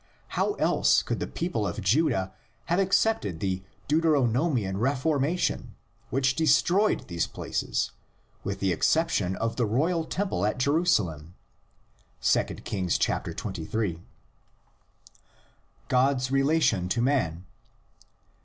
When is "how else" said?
0.29-1.03